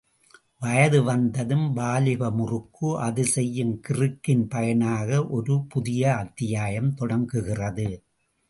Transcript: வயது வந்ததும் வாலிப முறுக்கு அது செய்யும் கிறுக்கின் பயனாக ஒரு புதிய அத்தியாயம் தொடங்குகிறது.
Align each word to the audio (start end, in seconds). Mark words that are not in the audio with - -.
வயது 0.61 0.99
வந்ததும் 1.03 1.65
வாலிப 1.73 2.29
முறுக்கு 2.31 2.89
அது 2.99 3.25
செய்யும் 3.25 3.75
கிறுக்கின் 3.87 4.43
பயனாக 4.47 5.27
ஒரு 5.29 5.57
புதிய 5.69 6.03
அத்தியாயம் 6.15 6.91
தொடங்குகிறது. 6.93 7.87